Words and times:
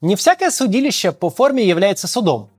Не 0.00 0.14
всякое 0.14 0.52
судилище 0.52 1.10
по 1.10 1.28
форме 1.28 1.66
является 1.66 2.06
судом. 2.06 2.50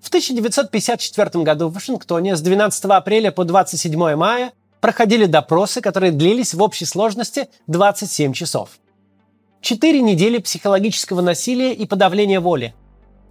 В 0.00 0.08
1954 0.08 1.44
году 1.44 1.68
в 1.68 1.74
Вашингтоне 1.74 2.36
с 2.36 2.40
12 2.40 2.86
апреля 2.86 3.30
по 3.30 3.44
27 3.44 4.14
мая 4.16 4.52
проходили 4.80 5.26
допросы, 5.26 5.82
которые 5.82 6.10
длились 6.10 6.54
в 6.54 6.62
общей 6.62 6.86
сложности 6.86 7.50
27 7.66 8.32
часов. 8.32 8.78
Четыре 9.60 10.00
недели 10.00 10.38
психологического 10.38 11.20
насилия 11.20 11.74
и 11.74 11.86
подавления 11.86 12.40
воли. 12.40 12.74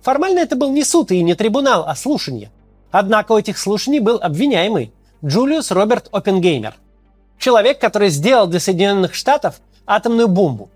Формально 0.04 0.42
это 0.42 0.56
был 0.56 0.72
не 0.72 0.84
суд 0.84 1.12
и 1.12 1.24
не 1.24 1.34
трибунал, 1.34 1.86
а 1.88 1.96
слушание. 1.96 2.52
Однако 2.92 3.32
у 3.32 3.40
этих 3.40 3.58
слушаний 3.58 4.00
был 4.00 4.20
обвиняемый 4.22 4.94
Джулиус 5.26 5.72
Роберт 5.72 6.08
Оппенгеймер. 6.12 6.76
Человек, 7.40 7.82
который 7.82 8.10
сделал 8.10 8.46
для 8.46 8.60
Соединенных 8.60 9.16
Штатов 9.16 9.60
атомную 9.88 10.28
бомбу. 10.28 10.70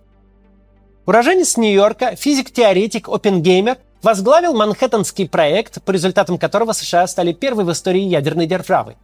Уроженец 1.05 1.57
Нью-Йорка, 1.57 2.15
физик-теоретик 2.15 3.09
Оппенгеймер 3.09 3.77
возглавил 4.01 4.53
Манхэттенский 4.53 5.27
проект, 5.27 5.83
по 5.83 5.91
результатам 5.91 6.37
которого 6.37 6.71
США 6.71 7.05
стали 7.07 7.33
первой 7.33 7.65
в 7.65 7.71
истории 7.73 8.03
ядерной 8.03 8.45
державой. 8.45 8.95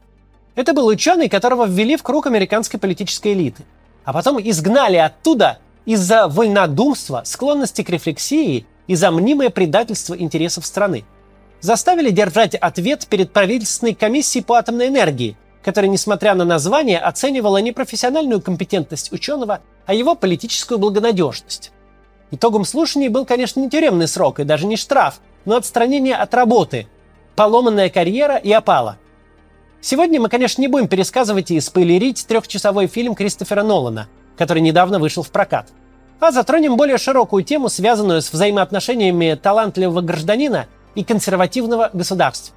Это 0.56 0.74
был 0.74 0.88
ученый, 0.88 1.28
которого 1.28 1.66
ввели 1.66 1.98
в 1.98 2.04
круг 2.04 2.26
американской 2.26 2.80
политической 2.80 3.34
элиты. 3.34 3.64
А 4.06 4.14
потом 4.14 4.40
изгнали 4.42 4.96
оттуда 4.96 5.60
из-за 5.86 6.30
вольнодумства, 6.30 7.24
склонности 7.26 7.82
к 7.82 7.90
рефлексии 7.90 8.66
и 8.88 8.96
за 8.96 9.12
мнимое 9.12 9.50
предательство 9.50 10.18
интересов 10.18 10.66
страны. 10.66 11.04
Заставили 11.60 12.12
держать 12.12 12.56
ответ 12.56 13.08
перед 13.08 13.34
правительственной 13.34 13.94
комиссией 13.94 14.46
по 14.46 14.54
атомной 14.54 14.88
энергии, 14.88 15.36
которая, 15.62 15.92
несмотря 15.92 16.34
на 16.34 16.46
название, 16.46 17.00
оценивала 17.00 17.58
не 17.58 17.74
профессиональную 17.74 18.42
компетентность 18.42 19.12
ученого, 19.12 19.60
а 19.86 19.94
его 19.94 20.16
политическую 20.16 20.80
благонадежность. 20.80 21.74
Итогом 22.32 22.64
слушаний 22.64 23.08
был, 23.08 23.26
конечно, 23.26 23.60
не 23.60 23.70
тюремный 23.70 24.08
срок 24.08 24.40
и 24.40 24.44
даже 24.44 24.68
не 24.68 24.78
штраф, 24.78 25.20
но 25.46 25.56
отстранение 25.56 26.16
от 26.16 26.34
работы, 26.34 26.88
поломанная 27.36 27.90
карьера 27.90 28.36
и 28.36 28.52
опала. 28.52 28.98
Сегодня 29.82 30.20
мы, 30.20 30.30
конечно, 30.30 30.62
не 30.62 30.68
будем 30.68 30.88
пересказывать 30.88 31.52
и 31.52 31.60
спойлерить 31.60 32.26
трехчасовой 32.28 32.88
фильм 32.88 33.16
Кристофера 33.16 33.64
Нолана, 33.64 34.10
который 34.38 34.62
недавно 34.62 35.00
вышел 35.00 35.24
в 35.24 35.32
прокат. 35.32 35.70
А 36.20 36.32
затронем 36.32 36.76
более 36.76 36.98
широкую 36.98 37.44
тему, 37.44 37.70
связанную 37.70 38.22
с 38.22 38.32
взаимоотношениями 38.32 39.40
талантливого 39.42 40.02
гражданина 40.02 40.68
и 40.96 41.04
консервативного 41.04 41.90
государства. 41.94 42.54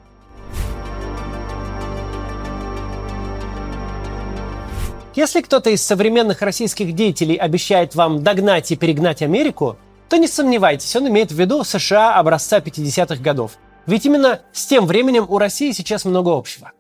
Если 5.15 5.43
кто-то 5.43 5.69
из 5.69 5.83
современных 5.83 6.41
российских 6.41 6.95
деятелей 6.95 7.37
обещает 7.37 7.95
вам 7.95 8.23
догнать 8.23 8.71
и 8.73 8.77
перегнать 8.77 9.21
Америку, 9.21 9.77
то 10.09 10.17
не 10.17 10.27
сомневайтесь, 10.27 10.97
он 10.97 11.09
имеет 11.09 11.31
в 11.31 11.39
виду 11.39 11.65
США 11.65 12.17
образца 12.17 12.61
50-х 12.61 13.23
годов. 13.23 13.53
Ведь 13.87 14.07
именно 14.07 14.41
с 14.53 14.65
тем 14.67 14.87
временем 14.87 15.27
у 15.29 15.37
России 15.39 15.73
сейчас 15.73 16.07
много 16.07 16.35
общего. 16.35 16.73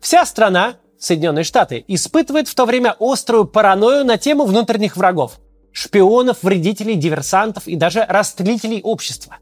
Вся 0.00 0.26
страна, 0.26 0.74
Соединенные 0.98 1.44
Штаты, 1.44 1.82
испытывает 1.88 2.48
в 2.48 2.54
то 2.54 2.66
время 2.66 2.94
острую 3.00 3.46
паранойю 3.46 4.04
на 4.04 4.18
тему 4.18 4.44
внутренних 4.44 4.96
врагов– 4.96 5.38
шпионов, 5.72 6.42
вредителей, 6.42 6.94
диверсантов 6.94 7.68
и 7.68 7.76
даже 7.76 8.04
растлителей 8.06 8.82
общества. 8.82 9.36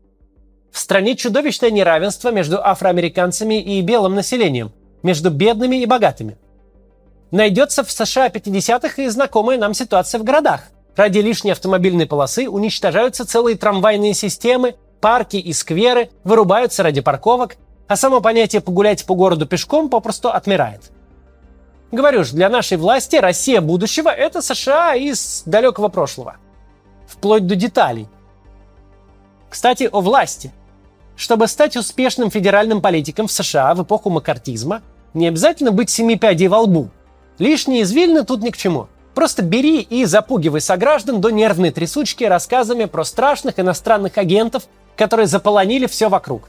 В 0.70 0.78
стране 0.78 1.16
чудовищное 1.16 1.70
неравенство 1.70 2.30
между 2.30 2.64
афроамериканцами 2.64 3.60
и 3.60 3.80
белым 3.82 4.14
населением, 4.14 4.72
между 5.02 5.30
бедными 5.30 5.76
и 5.76 5.86
богатыми. 5.86 6.36
Найдется 7.30 7.84
в 7.84 7.90
США 7.90 8.28
50-х 8.28 9.02
и 9.02 9.08
знакомая 9.08 9.58
нам 9.58 9.74
ситуация 9.74 10.18
в 10.18 10.24
городах. 10.24 10.62
Ради 10.96 11.18
лишней 11.18 11.52
автомобильной 11.52 12.06
полосы 12.06 12.48
уничтожаются 12.48 13.26
целые 13.26 13.56
трамвайные 13.56 14.14
системы, 14.14 14.76
парки 15.00 15.36
и 15.36 15.52
скверы, 15.52 16.10
вырубаются 16.22 16.82
ради 16.82 17.00
парковок, 17.00 17.56
а 17.88 17.96
само 17.96 18.20
понятие 18.20 18.62
«погулять 18.62 19.04
по 19.04 19.14
городу 19.14 19.46
пешком» 19.46 19.88
попросту 19.88 20.30
отмирает. 20.30 20.92
Говорю 21.90 22.24
же, 22.24 22.34
для 22.34 22.48
нашей 22.48 22.76
власти 22.76 23.16
Россия 23.16 23.60
будущего– 23.60 24.08
это 24.10 24.40
США 24.40 24.94
из 24.94 25.42
далекого 25.44 25.88
прошлого. 25.88 26.36
Вплоть 27.06 27.46
до 27.46 27.56
деталей. 27.56 28.08
Кстати, 29.50 29.88
о 29.90 30.00
власти. 30.00 30.52
Чтобы 31.16 31.46
стать 31.48 31.76
успешным 31.76 32.30
федеральным 32.30 32.80
политиком 32.80 33.26
в 33.26 33.32
США 33.32 33.74
в 33.74 33.82
эпоху 33.82 34.10
макартизма, 34.10 34.82
не 35.12 35.28
обязательно 35.28 35.70
быть 35.70 35.90
семи 35.90 36.16
пядей 36.16 36.48
во 36.48 36.60
лбу– 36.60 36.90
Лишние 37.38 37.82
извилины 37.82 38.24
тут 38.24 38.42
ни 38.42 38.50
к 38.50 38.56
чему. 38.56 38.88
Просто 39.14 39.42
бери 39.42 39.80
и 39.80 40.04
запугивай 40.04 40.60
сограждан 40.60 41.20
до 41.20 41.30
нервной 41.30 41.70
трясучки 41.70 42.24
рассказами 42.24 42.84
про 42.84 43.04
страшных 43.04 43.58
иностранных 43.58 44.18
агентов, 44.18 44.64
которые 44.96 45.26
заполонили 45.26 45.86
все 45.86 46.08
вокруг. 46.08 46.48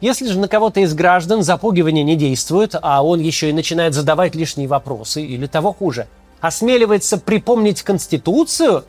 Если 0.00 0.26
же 0.28 0.38
на 0.38 0.48
кого-то 0.48 0.80
из 0.80 0.94
граждан 0.94 1.42
запугивание 1.42 2.04
не 2.04 2.16
действует, 2.16 2.74
а 2.80 3.04
он 3.04 3.20
еще 3.20 3.50
и 3.50 3.52
начинает 3.52 3.92
задавать 3.92 4.34
лишние 4.34 4.66
вопросы, 4.66 5.22
или 5.22 5.46
того 5.46 5.72
хуже, 5.72 6.06
осмеливается 6.40 7.18
припомнить 7.18 7.82
Конституцию, 7.82 8.84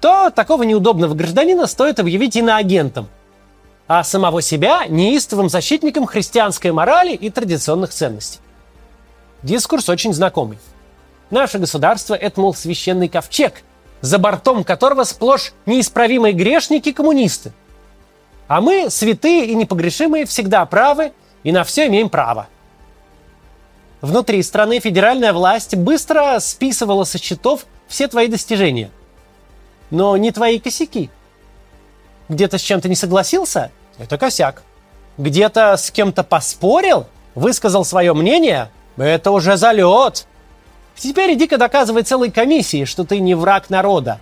то 0.00 0.30
такого 0.30 0.62
неудобного 0.62 1.14
гражданина 1.14 1.66
стоит 1.66 1.98
объявить 1.98 2.36
иноагентом, 2.36 3.08
а 3.88 4.04
самого 4.04 4.40
себя 4.40 4.86
неистовым 4.88 5.48
защитником 5.48 6.06
христианской 6.06 6.70
морали 6.70 7.12
и 7.12 7.30
традиционных 7.30 7.90
ценностей. 7.90 8.38
Дискурс 9.42 9.88
очень 9.88 10.14
знакомый. 10.14 10.58
Наше 11.30 11.58
государство– 11.58 12.14
это, 12.20 12.40
мол, 12.40 12.54
священный 12.54 13.08
ковчег, 13.08 13.62
за 14.00 14.18
бортом 14.18 14.64
которого 14.64 15.04
сплошь 15.04 15.52
неисправимые 15.66 16.32
грешники-коммунисты. 16.32 17.52
А 18.46 18.60
мы, 18.60 18.90
святые 18.90 19.46
и 19.46 19.54
непогрешимые, 19.54 20.26
всегда 20.26 20.64
правы 20.66 21.12
и 21.42 21.52
на 21.52 21.64
все 21.64 21.86
имеем 21.86 22.08
право. 22.08 22.48
Внутри 24.00 24.42
страны 24.42 24.78
федеральная 24.80 25.32
власть 25.32 25.74
быстро 25.74 26.38
списывала 26.40 27.04
со 27.04 27.18
счетов 27.18 27.66
все 27.88 28.08
твои 28.08 28.28
достижения. 28.28 28.90
Но 29.90 30.16
не 30.16 30.32
твои 30.32 30.58
косяки. 30.58 31.10
Где-то 32.28 32.58
с 32.58 32.62
чем-то 32.62 32.88
не 32.88 32.96
согласился– 32.96 33.70
это 33.98 34.18
косяк. 34.18 34.62
Где-то 35.18 35.76
с 35.76 35.90
кем-то 35.90 36.24
поспорил, 36.24 37.06
высказал 37.34 37.84
свое 37.84 38.12
мнение– 38.14 38.70
это 38.96 39.30
уже 39.30 39.56
залет. 39.56 40.26
Теперь 40.96 41.34
иди-ка 41.34 41.58
доказывай 41.58 42.02
целой 42.02 42.30
комиссии, 42.30 42.84
что 42.84 43.04
ты 43.04 43.20
не 43.20 43.34
враг 43.34 43.70
народа. 43.70 44.20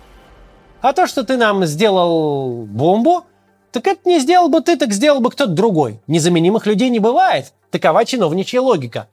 А 0.81 0.93
то, 0.93 1.05
что 1.07 1.23
ты 1.23 1.37
нам 1.37 1.65
сделал 1.65 2.65
бомбу, 2.65 3.25
так 3.71 3.87
это 3.87 4.09
не 4.09 4.19
сделал 4.19 4.49
бы 4.49 4.61
ты, 4.61 4.77
так 4.77 4.91
сделал 4.91 5.19
бы 5.19 5.29
кто-то 5.29 5.51
другой. 5.51 5.99
Незаменимых 6.07 6.65
людей 6.65 6.89
не 6.89 6.99
бывает. 6.99 7.53
Такова 7.69 8.03
чиновничья 8.05 8.61
логика. 8.61 9.07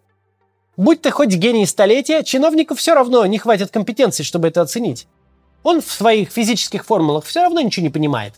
Будь 0.76 1.02
ты 1.02 1.10
хоть 1.10 1.34
гений 1.34 1.66
столетия, 1.66 2.22
чиновнику 2.22 2.74
все 2.74 2.94
равно 2.94 3.26
не 3.26 3.38
хватит 3.38 3.70
компетенции, 3.70 4.22
чтобы 4.22 4.48
это 4.48 4.62
оценить. 4.62 5.06
Он 5.62 5.80
в 5.80 5.90
своих 5.90 6.30
физических 6.30 6.84
формулах 6.84 7.24
все 7.24 7.42
равно 7.42 7.60
ничего 7.60 7.84
не 7.84 7.90
понимает. 7.90 8.34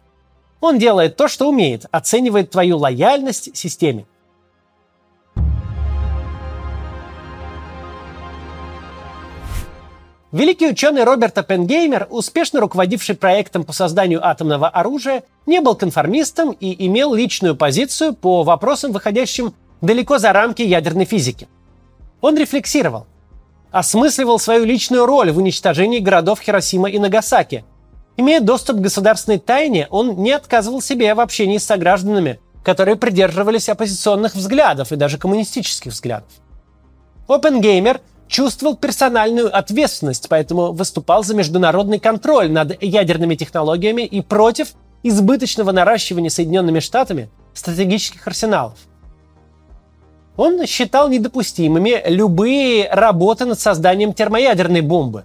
Он 0.60 0.78
делает 0.78 1.16
то, 1.16 1.28
что 1.28 1.48
умеет, 1.48 1.86
оценивает 1.90 2.50
твою 2.50 2.78
лояльность 2.78 3.56
системе. 3.56 4.06
Великий 10.32 10.68
ученый 10.68 11.02
Роберт 11.02 11.38
Оппенгеймер, 11.38 12.06
успешно 12.08 12.60
руководивший 12.60 13.16
проектом 13.16 13.64
по 13.64 13.72
созданию 13.72 14.24
атомного 14.24 14.68
оружия, 14.68 15.24
не 15.44 15.60
был 15.60 15.74
конформистом 15.74 16.52
и 16.52 16.86
имел 16.86 17.14
личную 17.14 17.56
позицию 17.56 18.14
по 18.14 18.44
вопросам, 18.44 18.92
выходящим 18.92 19.54
далеко 19.80 20.18
за 20.18 20.32
рамки 20.32 20.62
ядерной 20.62 21.04
физики. 21.04 21.48
Он 22.20 22.36
рефлексировал, 22.36 23.06
осмысливал 23.72 24.38
свою 24.38 24.64
личную 24.64 25.04
роль 25.04 25.32
в 25.32 25.38
уничтожении 25.38 25.98
городов 25.98 26.40
Хиросима 26.40 26.88
и 26.88 27.00
Нагасаки. 27.00 27.64
Имея 28.16 28.40
доступ 28.40 28.76
к 28.76 28.80
государственной 28.82 29.38
тайне, 29.38 29.88
он 29.90 30.22
не 30.22 30.30
отказывал 30.30 30.80
себе 30.80 31.12
в 31.14 31.20
общении 31.20 31.58
с 31.58 31.64
согражданами, 31.64 32.38
которые 32.62 32.94
придерживались 32.94 33.68
оппозиционных 33.68 34.36
взглядов 34.36 34.92
и 34.92 34.96
даже 34.96 35.18
коммунистических 35.18 35.90
взглядов. 35.90 36.30
Оппенгеймер 37.26 38.00
чувствовал 38.30 38.76
персональную 38.76 39.54
ответственность, 39.54 40.28
поэтому 40.28 40.72
выступал 40.72 41.24
за 41.24 41.34
международный 41.34 41.98
контроль 41.98 42.50
над 42.50 42.80
ядерными 42.82 43.34
технологиями 43.34 44.02
и 44.02 44.22
против 44.22 44.74
избыточного 45.02 45.72
наращивания 45.72 46.30
Соединенными 46.30 46.78
Штатами 46.78 47.28
стратегических 47.52 48.26
арсеналов. 48.26 48.78
Он 50.36 50.64
считал 50.66 51.08
недопустимыми 51.08 52.02
любые 52.06 52.88
работы 52.90 53.44
над 53.44 53.58
созданием 53.58 54.14
термоядерной 54.14 54.80
бомбы. 54.80 55.24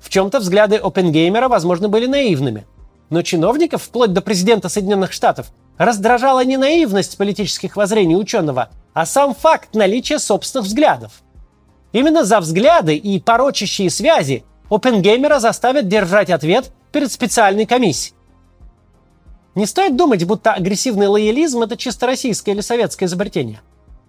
В 0.00 0.08
чем-то 0.08 0.40
взгляды 0.40 0.76
Опенгеймера, 0.76 1.48
возможно, 1.48 1.88
были 1.88 2.06
наивными. 2.06 2.66
Но 3.10 3.22
чиновников, 3.22 3.82
вплоть 3.82 4.12
до 4.12 4.22
президента 4.22 4.68
Соединенных 4.68 5.12
Штатов, 5.12 5.48
раздражала 5.76 6.44
не 6.44 6.56
наивность 6.56 7.18
политических 7.18 7.76
воззрений 7.76 8.16
ученого, 8.16 8.70
а 8.94 9.04
сам 9.04 9.34
факт 9.34 9.74
наличия 9.74 10.18
собственных 10.18 10.66
взглядов– 10.66 11.12
Именно 11.92 12.24
за 12.24 12.40
взгляды 12.40 12.96
и 12.96 13.20
порочащие 13.20 13.90
связи 13.90 14.44
Опенгеймера 14.70 15.38
заставят 15.38 15.88
держать 15.88 16.30
ответ 16.30 16.72
перед 16.92 17.12
специальной 17.12 17.66
комиссией. 17.66 18.16
Не 19.54 19.64
стоит 19.64 19.96
думать, 19.96 20.24
будто 20.24 20.52
агрессивный 20.52 21.06
лоялизм– 21.06 21.62
это 21.62 21.76
чисто 21.76 22.06
российское 22.06 22.52
или 22.52 22.60
советское 22.60 23.06
изобретение. 23.06 23.60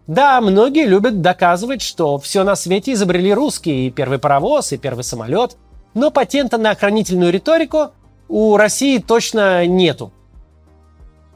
Да, 0.06 0.42
многие 0.42 0.86
любят 0.86 1.22
доказывать, 1.22 1.82
что 1.82 2.18
все 2.18 2.44
на 2.44 2.56
свете 2.56 2.94
изобрели 2.94 3.34
русские, 3.34 3.88
и 3.88 3.92
первый 3.92 4.20
паровоз, 4.20 4.74
и 4.74 4.78
первый 4.78 5.04
самолет, 5.04 5.58
но 5.94 6.12
патента 6.12 6.58
на 6.58 6.72
охранительную 6.72 7.32
риторику 7.32 7.92
у 8.28 8.58
России 8.58 8.98
точно 9.00 9.66
нету. 9.66 10.12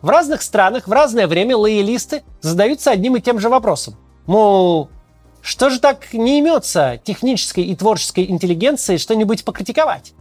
В 0.01 0.09
разных 0.09 0.41
странах 0.41 0.87
в 0.87 0.91
разное 0.91 1.27
время 1.27 1.55
лоялисты 1.55 2.23
задаются 2.41 2.91
одним 2.91 3.15
и 3.15 3.21
тем 3.21 3.39
же 3.39 3.49
вопросом. 3.49 3.95
Мол, 4.25 4.89
что 5.41 5.69
же 5.69 5.79
так 5.79 6.13
не 6.13 6.39
имется 6.39 6.99
технической 7.03 7.63
и 7.65 7.75
творческой 7.75 8.29
интеллигенции 8.29 8.97
что-нибудь 8.97 9.43
покритиковать? 9.43 10.13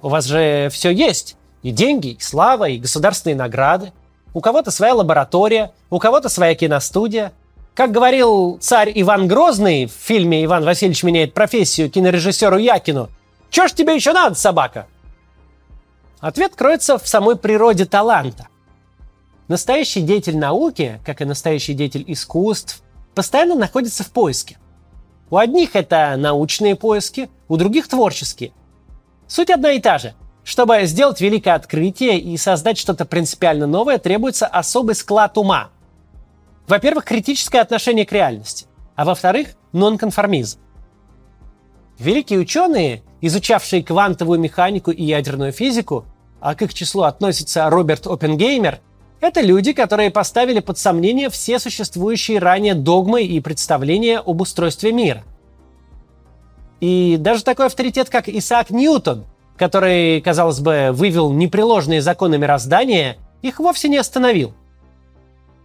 У 0.00 0.08
вас 0.08 0.26
же 0.26 0.68
все 0.72 0.90
есть. 0.90 1.36
И 1.62 1.70
деньги, 1.70 2.08
и 2.08 2.20
слава, 2.20 2.68
и 2.68 2.78
государственные 2.78 3.36
награды. 3.36 3.92
У 4.34 4.40
кого-то 4.40 4.70
своя 4.70 4.94
лаборатория, 4.94 5.72
у 5.90 5.98
кого-то 5.98 6.28
своя 6.28 6.54
киностудия. 6.54 7.32
Как 7.74 7.90
говорил 7.90 8.58
царь 8.60 8.92
Иван 8.94 9.28
Грозный 9.28 9.86
в 9.86 9.92
фильме 9.92 10.44
«Иван 10.44 10.64
Васильевич 10.64 11.02
меняет 11.02 11.34
профессию» 11.34 11.90
кинорежиссеру 11.90 12.58
Якину, 12.58 13.08
«Чё 13.50 13.68
ж 13.68 13.72
тебе 13.72 13.94
еще 13.94 14.12
надо, 14.12 14.34
собака?» 14.34 14.86
Ответ 16.20 16.54
кроется 16.54 16.98
в 16.98 17.08
самой 17.08 17.36
природе 17.36 17.84
таланта. 17.84 18.48
Настоящий 19.48 20.00
деятель 20.00 20.38
науки, 20.38 21.00
как 21.04 21.20
и 21.20 21.24
настоящий 21.24 21.74
деятель 21.74 22.04
искусств, 22.06 22.81
постоянно 23.14 23.54
находится 23.54 24.04
в 24.04 24.10
поиске. 24.10 24.58
У 25.30 25.36
одних 25.36 25.76
это 25.76 26.14
научные 26.16 26.76
поиски, 26.76 27.30
у 27.48 27.56
других 27.56 27.88
творческие. 27.88 28.52
Суть 29.26 29.50
одна 29.50 29.72
и 29.72 29.80
та 29.80 29.98
же. 29.98 30.14
Чтобы 30.44 30.84
сделать 30.84 31.20
великое 31.20 31.54
открытие 31.54 32.18
и 32.18 32.36
создать 32.36 32.76
что-то 32.76 33.04
принципиально 33.04 33.66
новое, 33.66 33.98
требуется 33.98 34.46
особый 34.46 34.94
склад 34.94 35.38
ума. 35.38 35.70
Во-первых, 36.66 37.04
критическое 37.04 37.60
отношение 37.60 38.04
к 38.04 38.12
реальности, 38.12 38.66
а 38.96 39.04
во-вторых, 39.04 39.48
нонконформизм. 39.72 40.58
Великие 41.98 42.40
ученые, 42.40 43.02
изучавшие 43.20 43.84
квантовую 43.84 44.40
механику 44.40 44.90
и 44.90 45.04
ядерную 45.04 45.52
физику, 45.52 46.04
а 46.40 46.54
к 46.56 46.62
их 46.62 46.74
числу 46.74 47.02
относится 47.02 47.70
Роберт 47.70 48.06
Оппенгеймер– 48.06 48.80
это 49.22 49.40
люди, 49.40 49.72
которые 49.72 50.10
поставили 50.10 50.60
под 50.60 50.78
сомнение 50.78 51.30
все 51.30 51.58
существующие 51.58 52.38
ранее 52.38 52.74
догмы 52.74 53.22
и 53.22 53.40
представления 53.40 54.18
об 54.18 54.40
устройстве 54.40 54.92
мира. 54.92 55.22
И 56.80 57.16
даже 57.18 57.44
такой 57.44 57.66
авторитет, 57.66 58.10
как 58.10 58.28
Исаак 58.28 58.70
Ньютон, 58.70 59.24
который, 59.56 60.20
казалось 60.20 60.58
бы, 60.58 60.90
вывел 60.92 61.32
непреложные 61.32 62.02
законы 62.02 62.36
мироздания, 62.36 63.16
их 63.42 63.60
вовсе 63.60 63.88
не 63.88 63.96
остановил. 63.96 64.54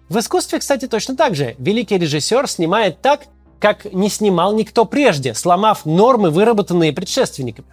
В 0.08 0.20
искусстве, 0.20 0.60
кстати, 0.60 0.88
точно 0.88 1.16
так 1.16 1.36
же. 1.36 1.56
Великий 1.58 1.98
режиссер 1.98 2.48
снимает 2.48 3.02
так, 3.02 3.24
как 3.60 3.92
не 3.92 4.10
снимал 4.10 4.54
никто 4.54 4.86
прежде, 4.86 5.34
сломав 5.34 5.86
нормы, 5.86 6.30
выработанные 6.30 6.94
предшественниками. 6.94 7.68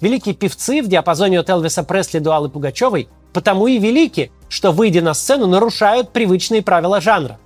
Великие 0.00 0.34
певцы 0.34 0.82
в 0.82 0.88
диапазоне 0.88 1.38
от 1.38 1.48
Элвиса 1.48 1.84
Пресли 1.84 2.18
до 2.18 2.34
Аллы 2.34 2.48
Пугачевой 2.48 3.08
потому 3.32 3.66
и 3.66 3.78
велики, 3.78 4.30
что, 4.50 4.72
выйдя 4.72 5.00
на 5.00 5.14
сцену, 5.14 5.46
нарушают 5.46 6.10
привычные 6.10 6.60
правила 6.60 7.00
жанра. 7.00 7.38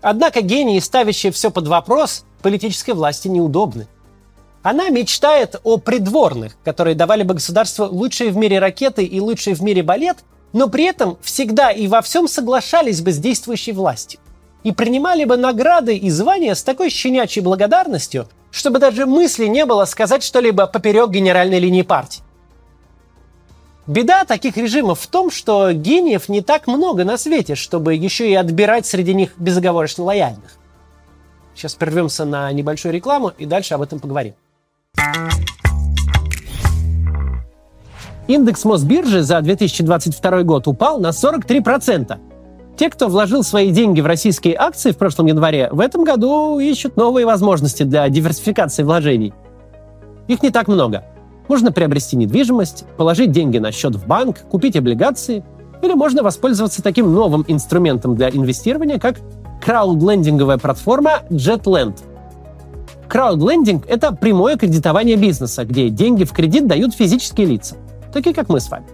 Однако 0.00 0.42
гении, 0.42 0.78
ставящие 0.78 1.32
все 1.32 1.50
под 1.50 1.66
вопрос, 1.66 2.24
политической 2.42 2.92
власти 2.92 3.26
неудобны. 3.26 3.88
Она 4.62 4.90
мечтает 4.90 5.56
о 5.64 5.78
придворных, 5.78 6.56
которые 6.62 6.94
давали 6.94 7.24
бы 7.24 7.34
государству 7.34 7.86
лучшие 7.86 8.30
в 8.30 8.36
мире 8.36 8.60
ракеты 8.60 9.02
и 9.02 9.18
лучший 9.18 9.54
в 9.54 9.62
мире 9.62 9.82
балет, 9.82 10.18
но 10.52 10.68
при 10.68 10.84
этом 10.84 11.18
всегда 11.22 11.70
и 11.70 11.88
во 11.88 12.02
всем 12.02 12.28
соглашались 12.28 13.00
бы 13.00 13.10
с 13.10 13.18
действующей 13.18 13.72
властью 13.72 14.20
и 14.64 14.72
принимали 14.72 15.24
бы 15.24 15.36
награды 15.36 15.96
и 15.96 16.10
звания 16.10 16.54
с 16.54 16.62
такой 16.62 16.90
щенячьей 16.90 17.42
благодарностью, 17.42 18.28
чтобы 18.50 18.78
даже 18.78 19.06
мысли 19.06 19.46
не 19.46 19.64
было 19.64 19.84
сказать 19.86 20.22
что-либо 20.22 20.66
поперек 20.66 21.10
генеральной 21.10 21.58
линии 21.58 21.82
партии. 21.82 22.22
Беда 23.88 24.24
таких 24.26 24.58
режимов 24.58 25.00
в 25.00 25.06
том, 25.06 25.30
что 25.30 25.72
гениев 25.72 26.28
не 26.28 26.42
так 26.42 26.66
много 26.66 27.04
на 27.04 27.16
свете, 27.16 27.54
чтобы 27.54 27.94
еще 27.94 28.30
и 28.30 28.34
отбирать 28.34 28.84
среди 28.84 29.14
них 29.14 29.32
безоговорочно 29.38 30.04
лояльных. 30.04 30.58
Сейчас 31.54 31.74
прервемся 31.74 32.26
на 32.26 32.52
небольшую 32.52 32.92
рекламу 32.92 33.32
и 33.38 33.46
дальше 33.46 33.72
об 33.72 33.80
этом 33.80 33.98
поговорим. 33.98 34.34
Индекс 38.26 38.66
Мосбиржи 38.66 39.22
за 39.22 39.40
2022 39.40 40.42
год 40.42 40.68
упал 40.68 41.00
на 41.00 41.08
43%. 41.08 42.18
Те, 42.76 42.90
кто 42.90 43.08
вложил 43.08 43.42
свои 43.42 43.70
деньги 43.70 44.02
в 44.02 44.06
российские 44.06 44.54
акции 44.58 44.90
в 44.90 44.98
прошлом 44.98 45.28
январе, 45.28 45.70
в 45.72 45.80
этом 45.80 46.04
году 46.04 46.58
ищут 46.58 46.98
новые 46.98 47.24
возможности 47.24 47.84
для 47.84 48.06
диверсификации 48.10 48.82
вложений. 48.82 49.32
Их 50.28 50.42
не 50.42 50.50
так 50.50 50.68
много– 50.68 51.06
можно 51.48 51.72
приобрести 51.72 52.16
недвижимость, 52.16 52.84
положить 52.96 53.32
деньги 53.32 53.58
на 53.58 53.72
счет 53.72 53.94
в 53.96 54.06
банк, 54.06 54.38
купить 54.50 54.76
облигации, 54.76 55.44
или 55.82 55.94
можно 55.94 56.22
воспользоваться 56.22 56.82
таким 56.82 57.12
новым 57.12 57.44
инструментом 57.48 58.14
для 58.14 58.30
инвестирования, 58.30 58.98
как 58.98 59.16
краудлендинговая 59.64 60.58
платформа 60.58 61.22
JetLand. 61.30 61.96
Краудлендинг– 63.08 63.86
это 63.88 64.12
прямое 64.12 64.56
кредитование 64.56 65.16
бизнеса, 65.16 65.64
где 65.64 65.88
деньги 65.88 66.24
в 66.24 66.32
кредит 66.32 66.66
дают 66.66 66.94
физические 66.94 67.46
лица, 67.46 67.76
такие 68.12 68.34
как 68.34 68.48
мы 68.48 68.60
с 68.60 68.70
вами. 68.70 68.86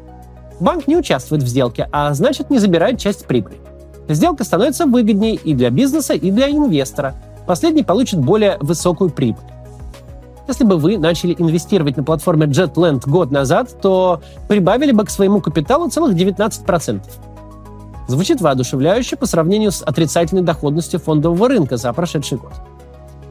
Банк 0.60 0.86
не 0.86 0.96
участвует 0.96 1.42
в 1.42 1.48
сделке, 1.48 1.88
а 1.90 2.14
значит 2.14 2.48
не 2.50 2.58
забирает 2.58 3.00
часть 3.00 3.26
прибыли. 3.26 3.56
Сделка 4.08 4.44
становится 4.44 4.86
выгоднее 4.86 5.34
и 5.34 5.54
для 5.54 5.70
бизнеса, 5.70 6.14
и 6.14 6.30
для 6.30 6.48
инвестора. 6.48 7.14
Последний 7.46 7.82
получит 7.82 8.20
более 8.20 8.58
высокую 8.60 9.10
прибыль. 9.10 9.42
Если 10.46 10.64
бы 10.64 10.76
вы 10.76 10.98
начали 10.98 11.34
инвестировать 11.38 11.96
на 11.96 12.04
платформе 12.04 12.46
JetLand 12.46 13.08
год 13.08 13.30
назад, 13.30 13.80
то 13.80 14.20
прибавили 14.48 14.92
бы 14.92 15.04
к 15.04 15.10
своему 15.10 15.40
капиталу 15.40 15.88
целых 15.88 16.14
19%. 16.14 17.00
Звучит 18.06 18.42
воодушевляюще 18.42 19.16
по 19.16 19.24
сравнению 19.24 19.72
с 19.72 19.82
отрицательной 19.82 20.42
доходностью 20.42 21.00
фондового 21.00 21.48
рынка 21.48 21.78
за 21.78 21.92
прошедший 21.94 22.36
год. 22.36 22.52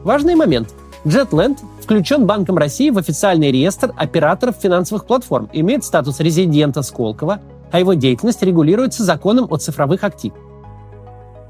Важный 0.02 0.34
момент. 0.34 0.74
JetLand 1.04 1.58
включен 1.80 2.26
Банком 2.26 2.56
России 2.56 2.90
в 2.90 2.98
официальный 2.98 3.52
реестр 3.52 3.92
операторов 3.96 4.56
финансовых 4.56 5.04
платформ, 5.04 5.48
имеет 5.52 5.84
статус 5.84 6.18
резидента 6.18 6.82
Сколково, 6.82 7.40
а 7.70 7.78
его 7.78 7.94
деятельность 7.94 8.42
регулируется 8.42 9.04
законом 9.04 9.46
о 9.50 9.58
цифровых 9.58 10.02
активах. 10.02 10.38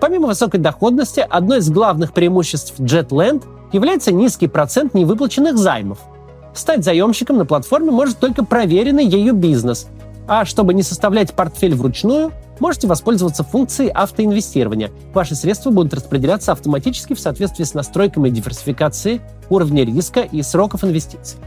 Помимо 0.01 0.29
высокой 0.29 0.61
доходности, 0.61 1.27
одно 1.29 1.57
из 1.57 1.71
главных 1.71 2.13
преимуществ 2.13 2.79
JetLand 2.79 3.45
является 3.73 4.13
низкий 4.13 4.49
процент 4.49 4.95
невыплаченных 4.95 5.59
займов. 5.59 5.99
Стать 6.55 6.85
заемщиком 6.85 7.39
на 7.39 7.47
платформе 7.47 7.91
может 7.91 8.19
только 8.19 8.45
проверенный 8.45 9.07
ею 9.07 9.35
бизнес. 9.35 9.89
А 10.27 10.45
чтобы 10.45 10.73
не 10.73 10.83
составлять 10.83 11.35
портфель 11.35 11.75
вручную, 11.75 12.33
можете 12.61 12.87
воспользоваться 12.87 13.43
функцией 13.45 13.91
автоинвестирования. 13.91 14.91
Ваши 15.13 15.35
средства 15.35 15.71
будут 15.71 15.93
распределяться 15.93 16.53
автоматически 16.53 17.15
в 17.15 17.21
соответствии 17.21 17.65
с 17.65 17.75
настройками 17.75 18.31
диверсификации, 18.31 19.21
уровня 19.51 19.85
риска 19.85 20.21
и 20.21 20.43
сроков 20.43 20.85
инвестиций. 20.85 21.39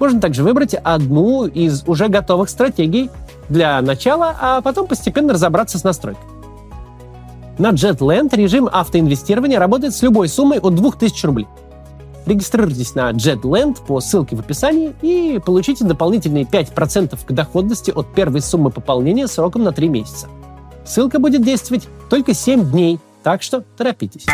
Можно 0.00 0.20
также 0.20 0.42
выбрать 0.42 0.74
одну 0.74 1.46
из 1.46 1.84
уже 1.86 2.08
готовых 2.08 2.48
стратегий 2.48 3.10
для 3.50 3.80
начала, 3.82 4.34
а 4.40 4.60
потом 4.62 4.86
постепенно 4.86 5.34
разобраться 5.34 5.78
с 5.78 5.84
настройкой. 5.84 6.24
На 7.60 7.72
JetLand 7.72 8.34
режим 8.34 8.70
автоинвестирования 8.72 9.58
работает 9.58 9.94
с 9.94 10.00
любой 10.00 10.28
суммой 10.30 10.60
от 10.60 10.76
2000 10.76 11.26
рублей. 11.26 11.46
Регистрируйтесь 12.24 12.94
на 12.94 13.10
JetLand 13.10 13.84
по 13.86 14.00
ссылке 14.00 14.34
в 14.34 14.40
описании 14.40 14.94
и 15.02 15.38
получите 15.44 15.84
дополнительные 15.84 16.44
5% 16.44 17.18
к 17.22 17.32
доходности 17.32 17.90
от 17.90 18.14
первой 18.14 18.40
суммы 18.40 18.70
пополнения 18.70 19.26
сроком 19.26 19.62
на 19.62 19.72
3 19.72 19.90
месяца. 19.90 20.28
Ссылка 20.86 21.18
будет 21.18 21.44
действовать 21.44 21.86
только 22.08 22.32
7 22.32 22.70
дней, 22.70 22.98
так 23.22 23.42
что 23.42 23.62
торопитесь. 23.76 24.24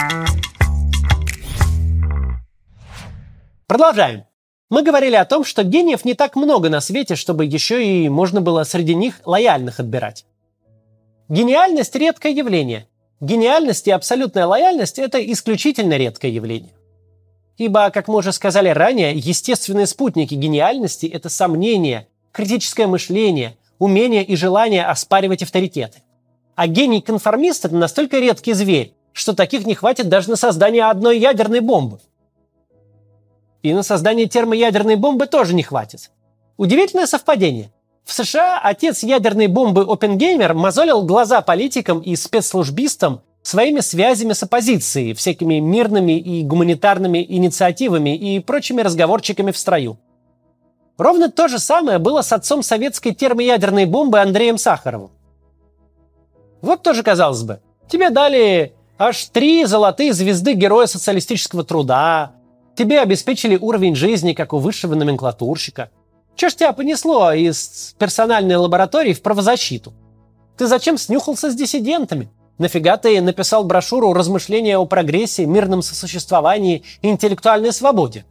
Продолжаем. 3.67 4.23
Мы 4.71 4.85
говорили 4.85 5.17
о 5.17 5.25
том, 5.25 5.43
что 5.43 5.65
гениев 5.65 6.05
не 6.05 6.15
так 6.15 6.37
много 6.37 6.69
на 6.69 6.81
свете, 6.81 7.17
чтобы 7.17 7.45
еще 7.45 7.85
и 7.85 8.09
можно 8.09 8.41
было 8.41 8.63
среди 8.63 8.95
них 8.95 9.17
лояльных 9.25 9.81
отбирать. 9.81 10.27
Гениальность– 11.29 11.95
редкое 11.97 12.33
явление, 12.33 12.87
Гениальность 13.21 13.89
и 13.89 13.91
абсолютная 13.91 14.47
лояльность– 14.47 14.99
это 14.99 15.19
исключительно 15.33 15.97
редкое 15.97 16.31
явление. 16.31 16.73
Ибо, 17.57 17.89
как 17.91 18.09
мы 18.09 18.17
уже 18.17 18.33
сказали 18.33 18.69
ранее, 18.69 19.15
естественные 19.15 19.87
спутники 19.87 20.35
гениальности– 20.35 21.07
это 21.13 21.31
сомнение, 21.31 22.09
критическое 22.33 22.87
мышление, 22.87 23.57
умение 23.79 24.23
и 24.23 24.37
желание 24.37 24.85
оспаривать 24.85 25.43
авторитеты. 25.43 26.03
А 26.55 26.67
гений-конформист– 26.67 27.65
это 27.67 27.75
настолько 27.75 28.19
редкий 28.19 28.53
зверь, 28.53 28.93
что 29.13 29.35
таких 29.35 29.65
не 29.65 29.75
хватит 29.75 30.11
даже 30.11 30.29
на 30.29 30.37
создание 30.37 30.85
одной 30.85 31.19
ядерной 31.19 31.61
бомбы. 31.61 32.01
И 33.63 33.73
на 33.73 33.83
создание 33.83 34.27
термоядерной 34.27 34.97
бомбы 34.97 35.27
тоже 35.27 35.55
не 35.55 35.63
хватит. 35.63 36.11
Удивительное 36.59 37.07
совпадение. 37.07 37.73
В 38.07 38.13
США 38.13 38.61
отец 38.63 39.03
ядерной 39.03 39.49
бомбы 39.49 39.83
Оппенгеймер 39.83 40.55
мозолил 40.55 41.03
глаза 41.03 41.41
политикам 41.41 42.01
и 42.01 42.15
спецслужбистам 42.15 43.21
своими 43.43 43.81
связями 43.81 44.33
с 44.33 44.45
оппозицией, 44.45 45.13
всякими 45.13 45.59
мирными 45.59 46.17
и 46.17 46.45
гуманитарными 46.45 47.27
инициативами 47.29 48.17
и 48.17 48.39
прочими 48.39 48.83
разговорчиками 48.83 49.51
в 49.51 49.59
строю. 49.59 49.99
Ровно 50.99 51.33
то 51.33 51.49
же 51.49 51.59
самое 51.59 51.99
было 51.99 52.23
с 52.23 52.33
отцом 52.33 52.63
советской 52.63 53.13
термоядерной 53.13 53.87
бомбы 53.87 54.21
Андреем 54.21 54.57
Сахаровым. 54.57 55.11
Вот 56.63 56.85
тоже 56.85 57.03
казалось 57.03 57.43
бы. 57.43 57.61
Тебе 57.89 58.11
дали 58.11 58.73
аж 58.99 59.27
три 59.27 59.65
золотые 59.65 60.13
звезды 60.13 60.53
Героя 60.53 60.87
социалистического 60.87 61.65
труда. 61.65 62.33
Тебе 62.77 63.01
обеспечили 63.01 63.57
уровень 63.57 63.97
жизни, 63.97 64.33
как 64.33 64.53
у 64.53 64.59
высшего 64.59 64.95
номенклатурщика. 64.95 65.91
Че 66.37 66.51
ж 66.51 66.55
тебя 66.55 66.73
понесло 66.73 67.33
из 67.33 67.95
персональной 67.99 68.57
лаборатории 68.57 69.15
в 69.15 69.23
правозащиту? 69.23 69.95
Ты 70.59 70.67
зачем 70.67 70.99
снюхался 70.99 71.51
с 71.51 71.55
диссидентами? 71.55 72.29
Нафига 72.59 72.99
ты 72.99 73.21
написал 73.23 73.65
брошюру 73.65 74.13
«Размышления 74.13 74.77
о 74.77 74.85
прогрессе, 74.85 75.47
мирном 75.47 75.81
сосуществовании 75.81 76.85
и 77.01 77.09
интеллектуальной 77.09 77.73
свободе»? 77.73 78.27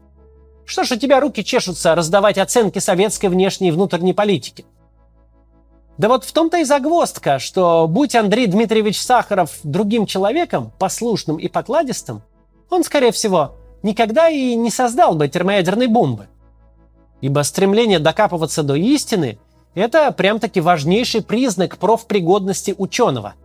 Что 0.65 0.83
ж 0.83 0.91
у 0.93 0.95
тебя 0.97 1.19
руки 1.19 1.43
чешутся 1.43 1.95
раздавать 1.95 2.37
оценки 2.37 2.77
советской 2.77 3.27
внешней 3.27 3.69
и 3.69 3.71
внутренней 3.71 4.13
политики? 4.13 4.65
Да 5.97 6.07
вот 6.07 6.25
в 6.25 6.31
том-то 6.31 6.57
и 6.57 6.63
загвоздка, 6.63 7.39
что 7.39 7.87
будь 7.87 8.15
Андрей 8.15 8.47
Дмитриевич 8.47 9.01
Сахаров 9.01 9.51
другим 9.63 10.05
человеком, 10.05 10.71
послушным 10.77 11.37
и 11.37 11.47
покладистым, 11.47 12.21
он, 12.69 12.83
скорее 12.83 13.11
всего, 13.11 13.55
никогда 13.81 14.29
и 14.29 14.55
не 14.55 14.69
создал 14.69 15.15
бы 15.15 15.27
термоядерной 15.27 15.87
бомбы. 15.87 16.27
Ибо 17.25 17.41
стремление 17.41 17.97
докапываться 17.97 18.61
до 18.61 18.75
истины– 18.75 19.39
это 19.73 20.11
прям-таки 20.11 20.61
важнейший 20.61 21.23
признак 21.23 21.79
профпригодности 21.79 22.75
ученого– 22.77 23.33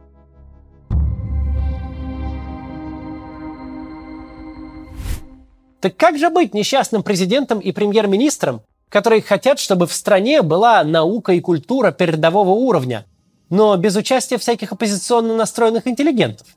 Так 5.80 5.96
как 5.96 6.18
же 6.18 6.28
быть 6.28 6.52
несчастным 6.52 7.02
президентом 7.02 7.58
и 7.58 7.72
премьер-министром, 7.72 8.60
которые 8.90 9.22
хотят, 9.22 9.58
чтобы 9.58 9.86
в 9.86 9.94
стране 9.94 10.42
была 10.42 10.84
наука 10.84 11.32
и 11.32 11.40
культура 11.40 11.90
передового 11.90 12.50
уровня, 12.50 13.06
но 13.48 13.74
без 13.78 13.96
участия 13.96 14.36
всяких 14.36 14.72
оппозиционно 14.72 15.34
настроенных 15.34 15.86
интеллигентов? 15.86 16.48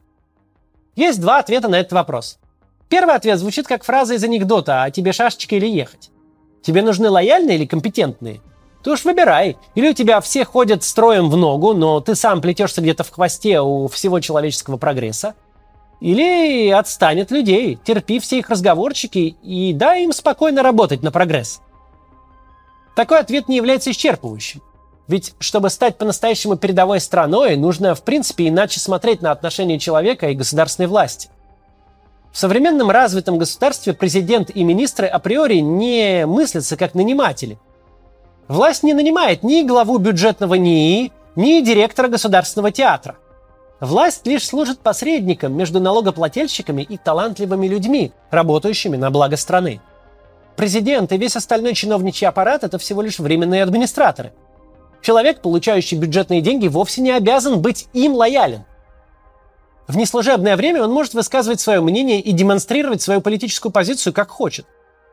Есть 0.98 1.22
два 1.22 1.39
ответа 1.39 1.70
на 1.70 1.80
этот 1.80 1.94
вопрос. 1.94 2.38
Первый 2.89 3.15
ответ 3.15 3.39
звучит 3.39 3.65
как 3.65 3.86
фраза 3.86 4.15
из 4.15 4.24
анекдота 4.25 4.84
«А 4.84 4.92
тебе 4.92 5.13
шашечка 5.13 5.56
или 5.56 5.68
ехать?». 5.68 6.10
Тебе 6.63 6.82
нужны 6.82 7.10
лояльные 7.10 7.58
или 7.58 7.65
компетентные? 7.65 8.41
Ты 8.84 8.91
уж 8.91 9.05
выбирай. 9.05 9.58
Или 9.75 9.89
у 9.89 9.93
тебя 9.93 10.20
все 10.22 10.43
ходят 10.46 10.84
строем 10.84 11.29
в 11.29 11.38
ногу, 11.38 11.74
но 11.74 12.00
ты 12.00 12.15
сам 12.15 12.41
плетешься 12.41 12.82
где-то 12.82 13.03
в 13.03 13.12
хвосте 13.12 13.62
у 13.62 13.88
всего 13.88 14.20
человеческого 14.20 14.77
прогресса. 14.77 15.36
Или 16.01 16.70
отстань 16.70 17.22
от 17.22 17.32
людей, 17.32 17.77
терпи 17.84 18.20
все 18.20 18.39
их 18.39 18.50
разговорчики 18.50 19.38
и 19.41 19.72
дай 19.74 20.03
им 20.03 20.12
спокойно 20.12 20.63
работать 20.63 21.01
на 21.01 21.12
прогресс. 21.12 21.62
Такой 22.96 23.20
ответ 23.20 23.48
не 23.48 23.55
является 23.55 23.91
исчерпывающим. 23.91 24.62
Ведь 25.08 25.34
чтобы 25.39 25.70
стать 25.70 25.98
по-настоящему 25.98 26.58
передовой 26.58 27.00
страной, 27.00 27.55
нужно 27.55 27.96
в 27.96 28.03
принципе 28.03 28.48
иначе 28.48 28.79
смотреть 28.79 29.22
на 29.22 29.32
отношения 29.32 29.79
человека 29.79 30.29
и 30.29 30.36
государственной 30.36 30.88
власти. 30.88 31.29
В 32.34 32.38
современном 32.40 32.90
развитом 32.90 33.38
государстве 33.38 33.94
президент 33.94 34.50
и 34.50 34.63
министры 34.63 35.06
априори 35.06 35.58
не 35.60 36.25
мыслятся 36.25 36.75
как 36.75 36.96
наниматели. 36.96 37.60
Власть 38.48 38.82
не 38.82 38.96
нанимает 38.96 39.44
ни 39.44 39.62
главу 39.62 40.00
бюджетного 40.00 40.56
НИИ, 40.56 41.12
ни 41.36 41.62
директора 41.62 42.08
государственного 42.08 42.72
театра. 42.72 43.18
Власть 43.80 44.25
лишь 44.25 44.48
служит 44.48 44.80
посредником 44.80 45.56
между 45.56 45.80
налогоплательщиками 45.80 46.82
и 46.82 46.98
талантливыми 46.98 47.68
людьми, 47.68 48.12
работающими 48.32 48.98
на 48.98 49.12
благо 49.12 49.38
страны. 49.38 49.80
Президент 50.56 51.12
и 51.12 51.18
весь 51.18 51.36
остальной 51.36 51.75
чиновничий 51.75 52.28
аппарат– 52.28 52.63
это 52.63 52.80
всего 52.80 53.04
лишь 53.04 53.20
временные 53.20 53.62
администраторы. 53.62 54.34
Человек, 55.04 55.42
получающий 55.42 56.00
бюджетные 56.00 56.42
деньги, 56.42 56.68
вовсе 56.68 57.02
не 57.02 57.12
обязан 57.12 57.62
быть 57.62 57.88
им 57.94 58.13
лоялен. 58.13 58.63
В 59.88 59.98
неслужебное 59.98 60.56
время 60.56 60.84
он 60.84 60.92
может 60.92 61.13
высказывать 61.13 61.60
свое 61.60 61.82
мнение 61.82 62.22
и 62.22 62.32
демонстрировать 62.32 63.02
свою 63.02 63.22
политическую 63.22 63.72
позицию 63.72 64.13
как 64.13 64.30
хочет. 64.30 64.66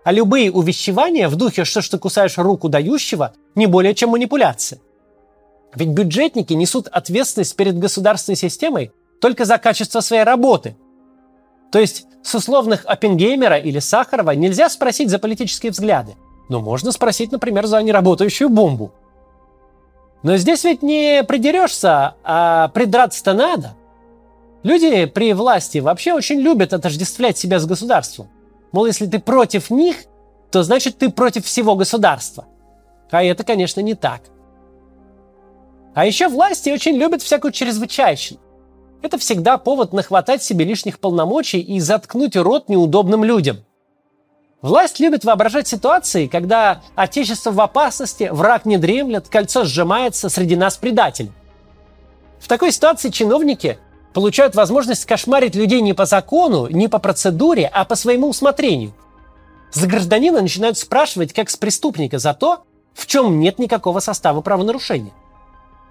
А 0.04 0.12
любые 0.12 0.50
увещевания 0.50 1.28
в 1.28 1.36
духе 1.36 1.64
«что 1.64 1.80
ж 1.80 1.88
ты 1.88 1.98
кусаешь 1.98 2.38
руку 2.38 2.68
дающего» 2.68 3.34
не 3.54 3.66
более 3.66 3.94
чем 3.94 4.10
манипуляция. 4.10 4.80
Ведь 5.74 5.88
бюджетники 5.88 6.52
несут 6.52 6.88
ответственность 6.88 7.56
перед 7.56 7.78
государственной 7.78 8.36
системой 8.36 8.92
только 9.20 9.44
за 9.44 9.58
качество 9.58 10.00
своей 10.00 10.22
работы. 10.22 10.76
То 11.70 11.78
есть 11.78 12.06
с 12.22 12.34
условных 12.34 12.84
Оппенгеймера 12.86 13.56
или 13.56 13.78
Сахарова 13.78 14.32
нельзя 14.32 14.68
спросить 14.68 15.10
за 15.10 15.18
политические 15.18 15.72
взгляды. 15.72 16.16
Но 16.48 16.60
можно 16.60 16.90
спросить, 16.90 17.30
например, 17.30 17.66
за 17.66 17.82
неработающую 17.82 18.48
бомбу. 18.48 18.92
Но 20.22 20.36
здесь 20.36 20.64
ведь 20.64 20.82
не 20.82 21.22
придерешься, 21.24 22.14
а 22.24 22.68
придраться-то 22.68 23.32
надо. 23.32 23.74
Люди 24.62 25.06
при 25.06 25.32
власти 25.32 25.78
вообще 25.78 26.12
очень 26.12 26.40
любят 26.40 26.72
отождествлять 26.72 27.38
себя 27.38 27.58
с 27.58 27.66
государством. 27.66 28.28
Мол, 28.72 28.86
если 28.86 29.06
ты 29.06 29.18
против 29.18 29.70
них, 29.70 29.96
то 30.50 30.62
значит 30.62 30.98
ты 30.98 31.10
против 31.10 31.46
всего 31.46 31.76
государства. 31.76 32.46
А 33.10 33.22
это, 33.22 33.42
конечно, 33.42 33.80
не 33.80 33.94
так. 33.94 34.22
А 35.94 36.06
еще 36.06 36.28
власти 36.28 36.70
очень 36.70 36.96
любят 36.96 37.22
всякую 37.22 37.52
чрезвычайщину. 37.52 38.38
Это 39.02 39.18
всегда 39.18 39.56
повод 39.56 39.92
нахватать 39.92 40.42
себе 40.42 40.64
лишних 40.64 40.98
полномочий 40.98 41.60
и 41.60 41.80
заткнуть 41.80 42.36
рот 42.36 42.68
неудобным 42.68 43.24
людям. 43.24 43.64
Власть 44.60 45.00
любит 45.00 45.24
воображать 45.24 45.66
ситуации, 45.66 46.26
когда 46.26 46.82
отечество 46.94 47.50
в 47.50 47.60
опасности, 47.62 48.28
враг 48.30 48.66
не 48.66 48.76
дремлет, 48.76 49.28
кольцо 49.28 49.64
сжимается, 49.64 50.28
среди 50.28 50.54
нас 50.54 50.76
предатель. 50.76 51.32
В 52.38 52.46
такой 52.46 52.70
ситуации 52.70 53.08
чиновники 53.08 53.78
получают 54.12 54.54
возможность 54.54 55.04
кошмарить 55.04 55.54
людей 55.54 55.80
не 55.80 55.92
по 55.92 56.04
закону, 56.04 56.68
не 56.68 56.88
по 56.88 56.98
процедуре, 56.98 57.70
а 57.72 57.84
по 57.84 57.94
своему 57.94 58.28
усмотрению. 58.28 58.92
За 59.72 59.86
гражданина 59.86 60.40
начинают 60.40 60.78
спрашивать, 60.78 61.32
как 61.32 61.48
с 61.48 61.56
преступника, 61.56 62.18
за 62.18 62.34
то, 62.34 62.64
в 62.94 63.06
чем 63.06 63.38
нет 63.38 63.58
никакого 63.58 64.00
состава 64.00 64.40
правонарушения. 64.40 65.12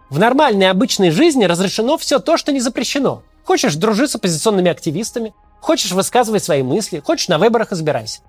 В 0.09 0.19
нормальной 0.19 0.69
обычной 0.69 1.11
жизни 1.11 1.45
разрешено 1.45 1.97
все 1.97 2.19
то, 2.19 2.35
что 2.35 2.51
не 2.51 2.59
запрещено. 2.59 3.23
Хочешь 3.45 3.75
дружить 3.75 4.11
с 4.11 4.15
оппозиционными 4.15 4.69
активистами, 4.69 5.33
хочешь 5.61 5.91
высказывать 5.91 6.43
свои 6.43 6.63
мысли, 6.63 6.99
хочешь 6.99 7.29
на 7.29 7.37
выборах 7.37 7.71
избирайся. 7.71 8.21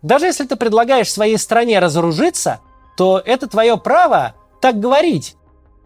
Даже 0.00 0.26
если 0.26 0.46
ты 0.46 0.56
предлагаешь 0.56 1.12
своей 1.12 1.38
стране 1.38 1.78
разоружиться, 1.78 2.60
то 2.96 3.22
это 3.24 3.46
твое 3.46 3.76
право 3.76 4.34
так 4.60 4.80
говорить. 4.80 5.36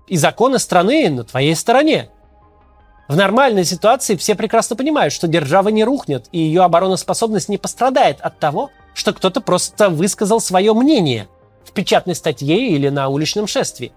И 0.07 0.17
законы 0.17 0.59
страны 0.59 1.11
на 1.11 1.25
твоей 1.25 1.55
стороне. 1.55 2.11
В 3.09 3.17
нормальной 3.17 3.65
ситуации 3.65 4.17
все 4.17 4.35
прекрасно 4.35 4.75
понимают, 4.75 5.13
что 5.13 5.29
держава 5.29 5.69
не 5.69 5.85
рухнет, 5.85 6.27
и 6.33 6.39
ее 6.39 6.63
обороноспособность 6.63 7.49
не 7.49 7.57
пострадает 7.57 8.21
от 8.21 8.39
того, 8.39 8.71
что 8.95 9.13
кто-то 9.13 9.41
просто 9.41 9.91
высказал 9.91 10.41
свое 10.41 10.73
мнение 10.75 11.29
в 11.65 11.73
печатной 11.73 12.17
статье 12.17 12.69
или 12.69 12.89
на 12.89 13.09
уличном 13.09 13.47
шествии. 13.47 13.93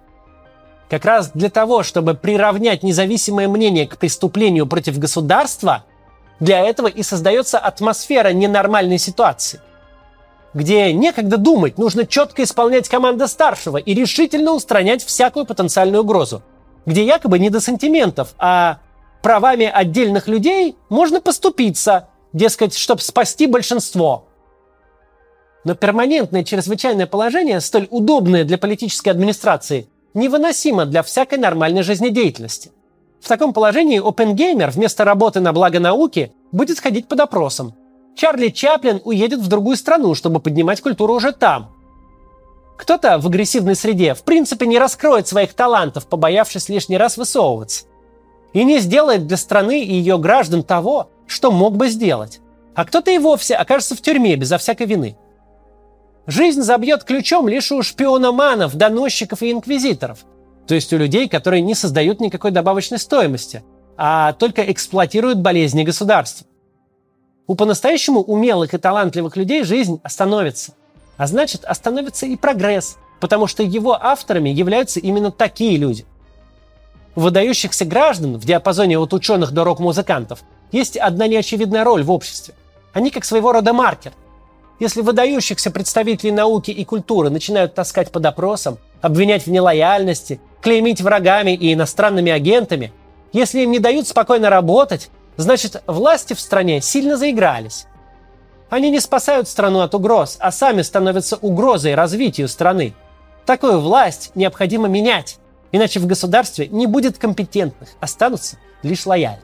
Как 0.89 1.05
раз 1.05 1.31
для 1.33 1.49
того, 1.49 1.81
чтобы 1.83 2.13
приравнять 2.13 2.83
независимое 2.83 3.47
мнение 3.47 3.87
к 3.87 3.97
преступлению 3.97 4.67
против 4.67 4.99
государства, 4.99 5.85
для 6.39 6.59
этого 6.59 6.87
и 6.87 7.03
создается 7.03 7.57
атмосфера 7.57 8.29
ненормальной 8.31 8.97
ситуации, 8.97 9.59
где 10.53 10.93
некогда 10.93 11.37
думать, 11.37 11.77
нужно 11.77 12.05
четко 12.05 12.43
исполнять 12.43 12.87
команды 12.89 13.27
старшего 13.27 13.77
и 13.77 13.93
решительно 13.93 14.53
устранять 14.53 15.03
всякую 15.03 15.45
потенциальную 15.45 16.03
угрозу, 16.03 16.43
где 16.85 17.05
якобы 17.05 17.39
не 17.39 17.49
до 17.49 17.59
сантиментов, 17.59 18.33
а 18.37 18.79
правами 19.21 19.65
отдельных 19.65 20.27
людей 20.27 20.75
можно 20.89 21.21
поступиться, 21.21 22.09
дескать, 22.33 22.75
чтобы 22.75 23.01
спасти 23.01 23.47
большинство. 23.47 24.25
Но 25.63 25.75
перманентное 25.75 26.43
чрезвычайное 26.43 27.07
положение, 27.07 27.59
столь 27.61 27.87
удобное 27.89 28.43
для 28.43 28.57
политической 28.57 29.09
администрации– 29.09 29.87
невыносимо 30.13 30.85
для 30.85 31.03
всякой 31.03 31.39
нормальной 31.39 31.83
жизнедеятельности. 31.83 32.71
В 33.21 33.27
таком 33.27 33.53
положении 33.53 33.99
Опенгеймер 33.99 34.69
вместо 34.69 35.03
работы 35.03 35.39
на 35.39 35.51
благо 35.51 35.79
науки 35.79 36.31
будет 36.51 36.79
ходить 36.79 37.07
под 37.07 37.19
опросом. 37.19 37.75
Чарли 38.15 38.49
Чаплин 38.49 39.01
уедет 39.03 39.39
в 39.39 39.47
другую 39.47 39.77
страну, 39.77 40.15
чтобы 40.15 40.39
поднимать 40.39 40.81
культуру 40.81 41.15
уже 41.15 41.31
там. 41.31 41.71
Кто-то 42.77 43.17
в 43.17 43.27
агрессивной 43.27 43.75
среде 43.75 44.13
в 44.13 44.23
принципе 44.23 44.65
не 44.65 44.79
раскроет 44.79 45.27
своих 45.27 45.53
талантов, 45.53 46.07
побоявшись 46.07 46.69
лишний 46.69 46.97
раз 46.97 47.17
высовываться. 47.17 47.85
И 48.53 48.63
не 48.63 48.79
сделает 48.79 49.27
для 49.27 49.37
страны 49.37 49.83
и 49.83 49.93
ее 49.93 50.17
граждан 50.17 50.63
того, 50.63 51.09
что 51.27 51.51
мог 51.51 51.77
бы 51.77 51.89
сделать. 51.89 52.39
А 52.75 52.85
кто-то 52.85 53.11
и 53.11 53.17
вовсе 53.17 53.55
окажется 53.55 53.95
в 53.95 54.01
тюрьме 54.01 54.35
безо 54.35 54.57
всякой 54.57 54.87
вины. 54.87 55.17
Жизнь 56.25 56.61
забьет 56.61 57.03
ключом 57.03 57.47
лишь 57.47 57.71
у 57.71 57.81
шпиономанов, 57.81 58.75
доносчиков 58.75 59.41
и 59.41 59.51
инквизиторов. 59.51 60.19
То 60.67 60.75
есть 60.75 60.93
у 60.93 60.97
людей, 60.97 61.27
которые 61.27 61.61
не 61.61 61.73
создают 61.73 62.21
никакой 62.21 62.51
добавочной 62.51 62.99
стоимости, 62.99 63.63
а 63.97 64.33
только 64.33 64.71
эксплуатируют 64.71 65.39
болезни 65.39 65.83
государства. 65.83 66.45
У 67.47 67.55
по-настоящему 67.55 68.21
умелых 68.21 68.75
и 68.75 68.77
талантливых 68.77 69.35
людей 69.35 69.63
жизнь 69.63 69.99
остановится. 70.03 70.73
А 71.17 71.25
значит, 71.25 71.65
остановится 71.65 72.27
и 72.27 72.35
прогресс, 72.35 72.97
потому 73.19 73.47
что 73.47 73.63
его 73.63 73.97
авторами 73.99 74.49
являются 74.49 74.99
именно 74.99 75.31
такие 75.31 75.75
люди. 75.77 76.05
У 77.15 77.21
выдающихся 77.21 77.85
граждан 77.85 78.37
в 78.37 78.45
диапазоне 78.45 78.99
от 78.99 79.13
ученых 79.13 79.51
до 79.51 79.63
рок-музыкантов 79.63 80.39
есть 80.71 80.97
одна 80.97 81.27
неочевидная 81.27 81.83
роль 81.83 82.03
в 82.03 82.11
обществе. 82.11 82.53
Они 82.93 83.09
как 83.09 83.25
своего 83.25 83.51
рода 83.51 83.73
маркер. 83.73 84.13
Если 84.79 85.01
выдающихся 85.01 85.71
представителей 85.71 86.31
науки 86.31 86.71
и 86.71 86.85
культуры 86.85 87.29
начинают 87.29 87.73
таскать 87.73 88.11
по 88.11 88.19
допросам, 88.19 88.77
обвинять 89.01 89.45
в 89.45 89.51
нелояльности, 89.51 90.39
клеймить 90.61 91.01
врагами 91.01 91.51
и 91.51 91.73
иностранными 91.73 92.31
агентами, 92.31 92.93
если 93.33 93.61
им 93.61 93.71
не 93.71 93.79
дают 93.79 94.07
спокойно 94.07 94.49
работать, 94.49 95.09
значит 95.35 95.83
власти 95.85 96.33
в 96.33 96.39
стране 96.39 96.81
сильно 96.81 97.17
заигрались. 97.17 97.87
Они 98.69 98.91
не 98.91 98.99
спасают 98.99 99.49
страну 99.49 99.81
от 99.81 99.95
угроз, 99.95 100.37
а 100.39 100.51
сами 100.51 100.83
становятся 100.83 101.37
угрозой 101.37 101.95
развитию 101.95 102.47
страны. 102.47 102.93
Такую 103.45 103.79
власть 103.79 104.31
необходимо 104.35 104.87
менять, 104.87 105.38
иначе 105.71 105.99
в 105.99 106.05
государстве 106.07 106.67
не 106.67 106.87
будет 106.87 107.17
компетентных, 107.17 107.89
останутся 107.99 108.57
лишь 108.83 109.05
лояльные. 109.05 109.43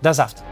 До 0.00 0.12
завтра. 0.12 0.44